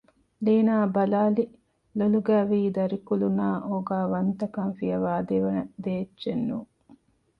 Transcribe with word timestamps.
ލީނާއަށް 0.45 0.93
ބަލައިލި 0.95 1.45
ލޮލުގައިވީ 1.97 2.59
ދަރިކުލުނާއި 2.77 3.59
އޯގާވެރިކަން 3.69 4.73
ފިޔަވައި 4.77 5.23
ދެވަނަ 5.29 5.61
ދޭއްޗެއް 5.83 6.43
ނޫން 6.47 6.69